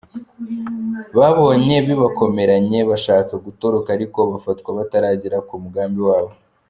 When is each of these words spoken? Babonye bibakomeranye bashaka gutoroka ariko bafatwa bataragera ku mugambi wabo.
Babonye 1.17 1.75
bibakomeranye 1.87 2.79
bashaka 2.89 3.33
gutoroka 3.45 3.89
ariko 3.97 4.19
bafatwa 4.31 4.69
bataragera 4.77 5.37
ku 5.47 5.53
mugambi 5.63 6.01
wabo. 6.09 6.33